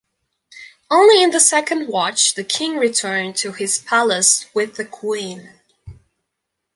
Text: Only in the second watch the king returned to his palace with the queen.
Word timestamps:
Only 0.89 1.21
in 1.21 1.29
the 1.29 1.39
second 1.39 1.87
watch 1.87 2.33
the 2.33 2.43
king 2.43 2.77
returned 2.77 3.35
to 3.35 3.51
his 3.51 3.77
palace 3.77 4.47
with 4.51 4.75
the 4.77 4.85
queen. 4.85 5.53